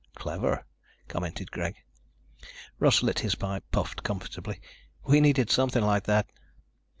"Clever," 0.15 0.65
commented 1.07 1.51
Greg. 1.51 1.75
Russ 2.79 3.03
lit 3.03 3.19
his 3.19 3.35
pipe, 3.35 3.63
puffed 3.71 4.01
comfortably. 4.01 4.59
"We 5.05 5.19
needed 5.21 5.51
something 5.51 5.83
like 5.83 6.05
that." 6.05 6.27